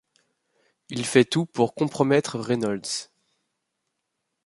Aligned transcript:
Il 0.89 1.05
fait 1.05 1.25
tout 1.25 1.45
pour 1.45 1.75
compromettre 1.75 2.39
Reynolds. 2.39 3.11